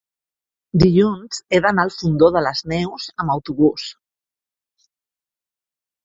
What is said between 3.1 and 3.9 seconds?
amb autobús.